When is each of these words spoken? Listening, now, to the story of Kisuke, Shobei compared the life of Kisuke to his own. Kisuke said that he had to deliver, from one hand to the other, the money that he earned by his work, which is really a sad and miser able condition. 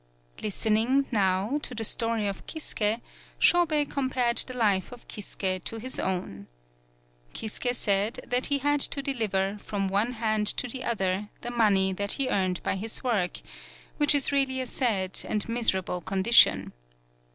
Listening, 0.41 1.05
now, 1.11 1.59
to 1.61 1.75
the 1.75 1.83
story 1.83 2.25
of 2.25 2.47
Kisuke, 2.47 3.01
Shobei 3.37 3.85
compared 3.87 4.37
the 4.37 4.55
life 4.55 4.91
of 4.91 5.07
Kisuke 5.07 5.63
to 5.65 5.77
his 5.77 5.99
own. 5.99 6.47
Kisuke 7.35 7.75
said 7.75 8.19
that 8.27 8.47
he 8.47 8.57
had 8.57 8.79
to 8.81 9.03
deliver, 9.03 9.59
from 9.61 9.87
one 9.87 10.13
hand 10.13 10.47
to 10.57 10.67
the 10.67 10.83
other, 10.83 11.29
the 11.41 11.51
money 11.51 11.93
that 11.93 12.13
he 12.13 12.29
earned 12.29 12.63
by 12.63 12.77
his 12.77 13.03
work, 13.03 13.41
which 13.97 14.15
is 14.15 14.31
really 14.31 14.59
a 14.59 14.65
sad 14.65 15.19
and 15.23 15.47
miser 15.47 15.77
able 15.77 16.01
condition. 16.01 16.73